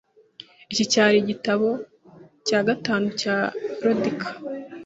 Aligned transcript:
Iki 0.71 0.85
cyari 0.91 1.15
igitabo 1.23 1.69
cya 2.47 2.59
gatanu 2.67 3.07
cya 3.21 3.35
Rodica. 3.83 4.27